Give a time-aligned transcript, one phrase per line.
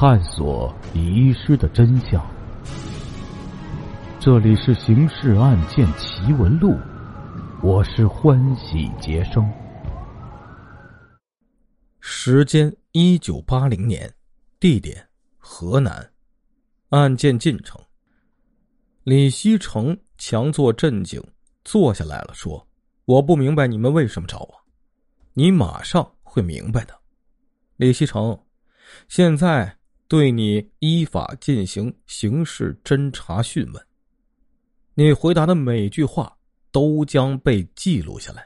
[0.00, 2.26] 探索遗失的真相。
[4.18, 6.70] 这里是《刑事案件奇闻录》，
[7.62, 9.46] 我是欢喜杰生。
[12.00, 14.10] 时间：一九八零年，
[14.58, 16.10] 地点：河南。
[16.88, 17.78] 案件进程：
[19.02, 21.22] 李西成强作镇静，
[21.62, 22.66] 坐下来了，说
[23.04, 24.54] ：“我不明白你们为什么找我，
[25.34, 26.98] 你马上会明白的。”
[27.76, 28.40] 李西成，
[29.06, 29.76] 现在
[30.10, 33.86] 对你依法进行刑事侦查讯问。
[34.94, 36.36] 你回答的每句话
[36.72, 38.44] 都将被记录下来。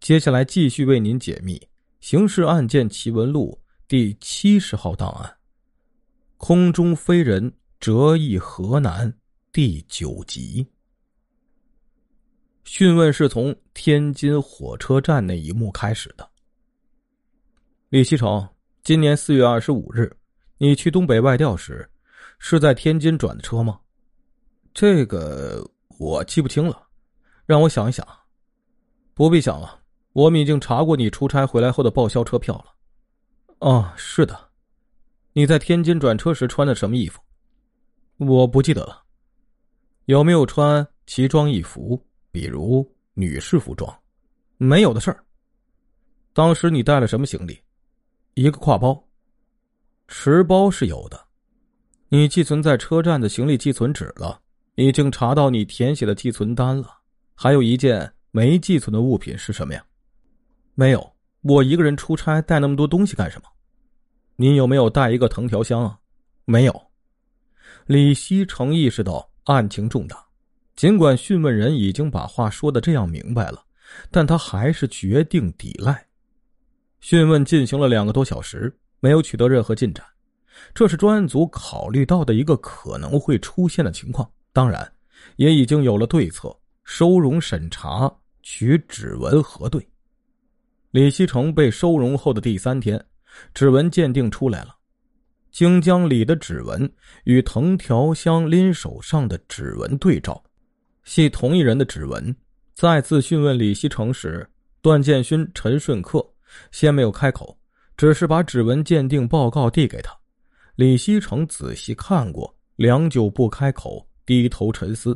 [0.00, 1.58] 接下来继续为您解密
[2.00, 5.36] 《刑事案件奇闻录》第七十号档案——
[6.38, 9.12] 空中飞人折翼河南
[9.52, 10.66] 第九集。
[12.64, 16.26] 讯问是从天津火车站那一幕开始的。
[17.90, 18.48] 李西成，
[18.82, 20.10] 今年四月二十五日，
[20.62, 21.88] 你去东北外调时，
[22.38, 23.80] 是在天津转的车吗？
[24.74, 25.66] 这个
[25.98, 26.86] 我记不清了，
[27.46, 28.06] 让我想一想。
[29.14, 29.80] 不必想了，
[30.12, 32.66] 我们已经查过你出差回来后的报销车票了。
[33.60, 34.38] 哦，是的，
[35.32, 37.22] 你在天津转车时穿的什么衣服？
[38.18, 39.02] 我不记得了。
[40.04, 41.98] 有没有穿奇装异服，
[42.30, 43.90] 比如女士服装？
[44.58, 45.24] 没有的事儿。
[46.34, 47.58] 当时你带了什么行李？
[48.34, 49.02] 一个挎包，
[50.12, 51.18] 持包是有的。
[52.08, 54.40] 你寄存在车站的行李寄存纸了，
[54.74, 56.98] 已经查到你填写的寄存单了。
[57.36, 59.82] 还有一件没寄存的物品是什么呀？
[60.74, 63.44] 没有，我一个人出差带那么多东西干什么？
[64.34, 65.96] 你有没有带一个藤条箱啊？
[66.44, 66.82] 没有。
[67.86, 70.26] 李西成意识到案情重大，
[70.74, 73.64] 尽管讯问人已经把话说的这样明白了，
[74.10, 76.04] 但他还是决定抵赖。
[76.98, 80.04] 讯问进行了两个多小时，没有取得任何进展，
[80.74, 84.30] 这是专案组考虑到的一个可能会出现的情况。
[84.52, 84.90] 当然，
[85.36, 88.12] 也已经有了对策：收容审查，
[88.42, 89.84] 取指纹核对。
[90.90, 93.02] 李西成被收容后的第三天，
[93.54, 94.76] 指纹鉴定出来了，
[95.50, 96.92] 经将李的指纹
[97.24, 100.42] 与藤条箱拎手上的指纹对照，
[101.04, 102.34] 系同一人的指纹。
[102.74, 104.48] 再次讯问李西成时，
[104.82, 106.24] 段建勋、陈顺克。
[106.72, 107.56] 先没有开口，
[108.00, 110.10] 只是把指纹鉴定报告递给他。
[110.74, 115.14] 李西成仔细看过，良久不开口，低头沉思。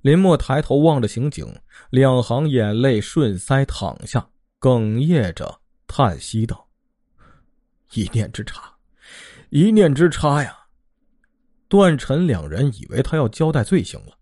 [0.00, 1.46] 林默抬头望着刑警，
[1.90, 4.26] 两行眼泪顺腮淌下，
[4.60, 6.66] 哽咽着叹息道
[7.92, 8.72] ：“一念之差，
[9.50, 10.56] 一念之差呀！”
[11.68, 14.16] 段陈两人以为他要交代罪行了，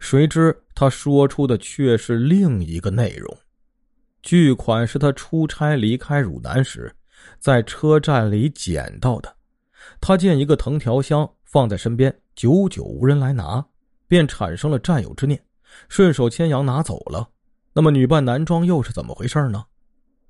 [0.00, 3.38] 谁知他说出的却是另一个内容。
[4.22, 6.90] 巨款是他出差离开汝南时，
[7.38, 9.34] 在车站里捡到的。
[10.00, 13.64] 他见一个藤条箱放在身边，久久无人来拿，
[14.06, 15.42] 便产生了占有之念，
[15.88, 17.28] 顺手牵羊拿走了。
[17.72, 19.64] 那么女扮男装又是怎么回事呢？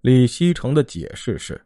[0.03, 1.61] 李西成的解释是，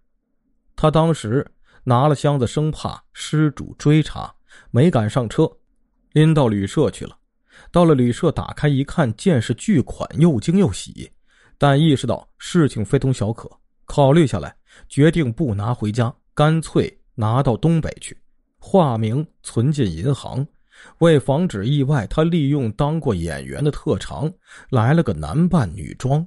[0.74, 1.46] 他当时
[1.84, 4.34] 拿了箱子，生怕失主追查，
[4.70, 5.50] 没敢上车，
[6.12, 7.18] 拎到旅社去了。
[7.70, 11.10] 到了旅社，打开一看，见是巨款，又惊又喜。
[11.58, 13.50] 但意识到事情非同小可，
[13.84, 14.56] 考虑下来，
[14.88, 18.16] 决定不拿回家，干脆拿到东北去，
[18.58, 20.46] 化名存进银行。
[20.98, 24.32] 为防止意外，他利用当过演员的特长，
[24.70, 26.26] 来了个男扮女装。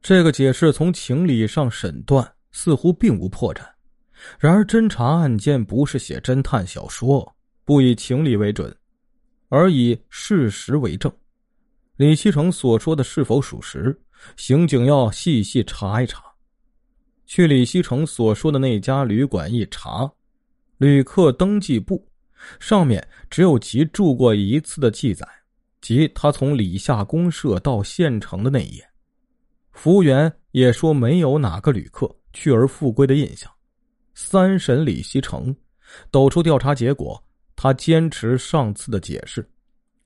[0.00, 3.62] 这个解释从情理上审断似乎并无破绽。
[4.38, 7.34] 然而，侦查案件不是写侦探小说，
[7.64, 8.74] 不以情理为准，
[9.48, 11.10] 而以事实为证。
[11.96, 14.00] 李希成所说的是否属实？
[14.36, 16.25] 刑警要细细查一查。
[17.26, 20.10] 去李西成所说的那家旅馆一查，
[20.78, 22.08] 旅客登记簿
[22.60, 25.26] 上面只有其住过一次的记载，
[25.80, 28.88] 即他从李下公社到县城的那一夜。
[29.72, 33.50] 服务员也说没有哪个旅客去而复归的印象。
[34.14, 35.54] 三审李西成
[36.10, 37.22] 抖出调查结果，
[37.54, 39.46] 他坚持上次的解释，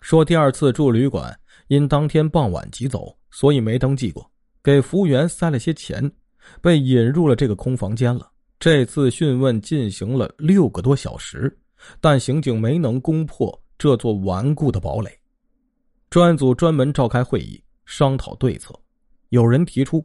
[0.00, 1.38] 说第二次住旅馆
[1.68, 3.16] 因当天傍晚急走。
[3.32, 4.28] 所以没登记过，
[4.60, 6.10] 给服务员塞了些钱，
[6.60, 8.30] 被引入了这个空房间了。
[8.58, 11.58] 这次讯问进行了六个多小时，
[12.00, 15.10] 但刑警没能攻破这座顽固的堡垒。
[16.10, 18.74] 专案组专门召开会议商讨对策。
[19.30, 20.04] 有人提出，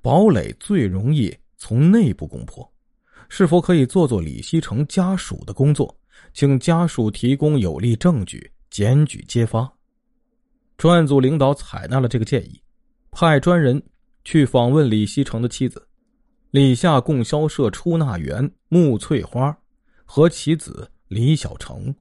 [0.00, 2.68] 堡垒最容易从内部攻破，
[3.28, 5.94] 是否可以做做李希成家属的工作，
[6.32, 9.70] 请家属提供有力证据，检举揭发。
[10.78, 12.60] 专案组领导采纳了这个建议。
[13.12, 13.80] 派专人
[14.24, 15.86] 去访问李西成的妻子，
[16.50, 19.56] 李夏供销社出纳员穆翠花，
[20.04, 21.94] 和其子李小成。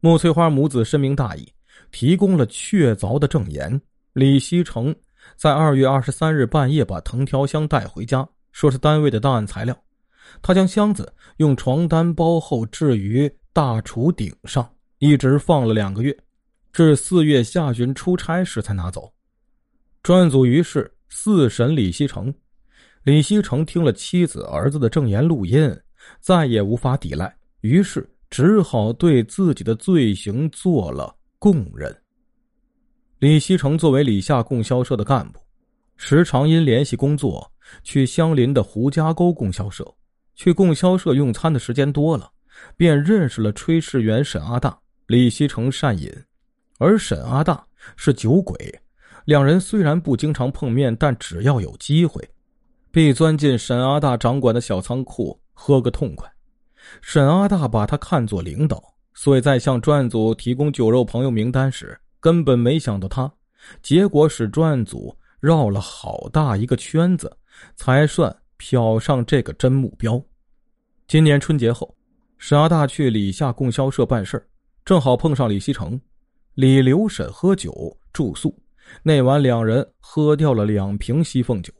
[0.00, 1.48] 穆翠花母子深明大义，
[1.90, 3.80] 提供了确凿的证言。
[4.12, 4.94] 李西成
[5.36, 9.76] 在二月二十三日半夜把藤条箱带回家，说是单位的档案材料。
[10.42, 14.68] 他将箱子用床单包后置于大厨顶上，
[14.98, 16.16] 一直放了两个月，
[16.72, 19.12] 至四月下旬出差时才拿走。
[20.02, 22.32] 专案组于是四审李西成。
[23.02, 25.74] 李西成听了妻子儿子的证言录音，
[26.20, 28.08] 再也无法抵赖，于是。
[28.30, 31.96] 只好对自己的罪行做了供认。
[33.20, 35.38] 李西成作为李夏供销社的干部，
[35.96, 37.48] 时常因联系工作
[37.84, 39.86] 去相邻的胡家沟供销社。
[40.34, 42.28] 去供销社用餐的时间多了，
[42.76, 44.76] 便认识了炊事员沈阿大。
[45.06, 46.12] 李西成善饮，
[46.78, 47.64] 而沈阿大
[47.94, 48.56] 是酒鬼。
[49.24, 52.28] 两人虽然不经常碰面，但只要有机会，
[52.90, 56.30] 必钻进沈阿大掌管的小仓库喝个痛快。
[57.00, 58.82] 沈阿大把他看作领导，
[59.14, 63.32] 所以在向专案组提供酒肉朋友名单时，根本没想到他。
[63.82, 67.34] 结果使专案组绕了好大一个圈子，
[67.76, 70.22] 才算瞟上这个真目标。
[71.08, 71.96] 今年春节后，
[72.36, 74.46] 沈阿大去李夏供销社办事
[74.84, 75.98] 正好碰上李西成、
[76.56, 78.54] 李刘沈喝酒住宿。
[79.02, 81.72] 那晚两人喝掉了两瓶西凤酒，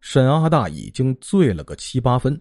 [0.00, 2.40] 沈阿大已经醉了个七八分。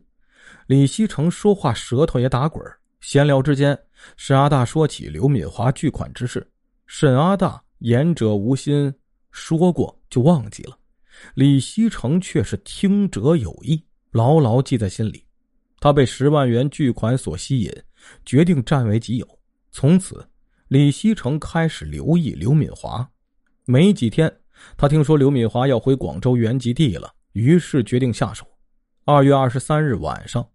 [0.67, 2.63] 李西成说话舌头也打滚
[3.01, 3.77] 闲聊之间，
[4.17, 6.51] 沈阿大说起刘敏华巨款之事。
[6.88, 8.94] 沈阿大言者无心，
[9.31, 10.77] 说过就忘记了。
[11.35, 15.25] 李西成却是听者有意，牢牢记在心里。
[15.79, 17.71] 他被十万元巨款所吸引，
[18.25, 19.39] 决定占为己有。
[19.71, 20.27] 从此，
[20.67, 23.07] 李西成开始留意刘敏华。
[23.67, 24.31] 没几天，
[24.77, 28.45] 他听说刘敏华要回广州原籍地了，于是决定下手。
[29.06, 30.47] 二月二十三日晚上，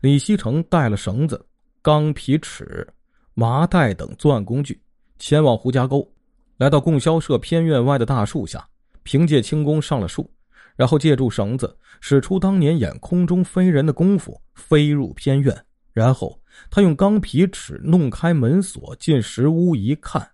[0.00, 1.44] 李希成带了绳子、
[1.82, 2.86] 钢皮尺、
[3.34, 4.80] 麻袋等作案工具，
[5.18, 6.08] 前往胡家沟，
[6.56, 8.64] 来到供销社偏院外的大树下，
[9.02, 10.30] 凭借轻功上了树，
[10.76, 15.52] 然后借助绳子，使出当年演空中飞人的功夫，飞入偏院。
[15.92, 20.26] 然后他用钢皮尺弄开门锁，进石屋一看，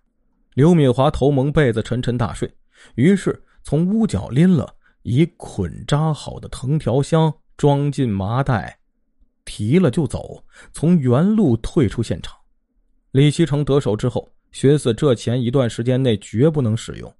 [0.59, 2.53] 刘敏华头蒙被子，沉沉大睡。
[2.95, 7.33] 于是从屋角拎了已捆扎好的藤条箱。
[7.55, 8.77] 装进麻袋，
[9.43, 12.37] 提了就走，从原路退出现场。
[13.11, 17.13] 李西成得手之后，寻思这钱一段时间内绝不能使用，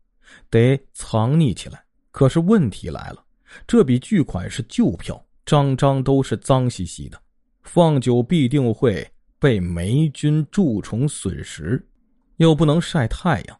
[0.49, 1.81] 得藏匿起来。
[2.11, 3.23] 可是问题来了，
[3.65, 7.17] 这笔巨款是旧票，张张都是脏兮兮的，
[7.63, 9.09] 放久必定会
[9.39, 11.81] 被霉菌蛀虫损蚀，
[12.39, 13.59] 又不能晒太阳。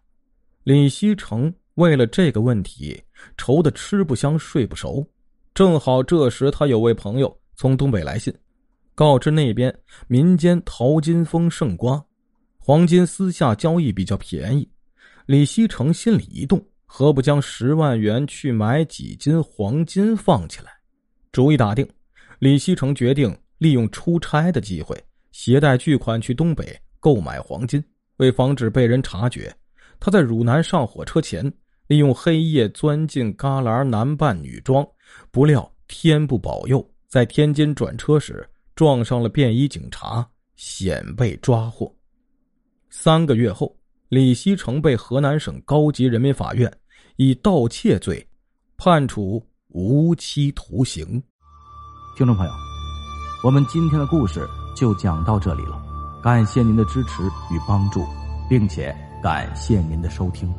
[0.64, 3.02] 李西成为了这个问题，
[3.38, 5.06] 愁得吃不香睡不熟。
[5.54, 8.34] 正好这时，他有位朋友从东北来信，
[8.96, 9.74] 告知那边
[10.08, 12.02] 民间淘金风盛刮，
[12.58, 14.70] 黄金私下交易比较便宜。
[15.26, 20.72] 李西成心里一动，何不将十万元去买几斤黄金放起来？
[21.34, 21.86] 主意打定，
[22.40, 24.98] 李西成决定利用出差的机会，
[25.34, 27.84] 携带巨款去东北购买黄金。
[28.20, 29.54] 为防止被人察觉，
[30.00, 31.52] 他在汝南上火车前，
[31.88, 34.86] 利用黑夜钻进旮旯男扮女装。
[35.32, 40.28] 不料天不保佑，在天津转车时撞上了便衣警察，
[40.58, 41.94] 险被抓获。
[42.90, 43.74] 三个月后，
[44.10, 46.72] 李希成被河南省高级人民法院
[47.16, 48.28] 以盗窃罪
[48.76, 51.22] 判处无期徒刑。
[52.18, 52.52] 听众朋友，
[53.46, 54.46] 我们今天的故事
[54.76, 55.79] 就讲到这里了，
[56.22, 58.06] 感谢您的支持与帮助，
[58.50, 60.54] 并且感谢您的收听。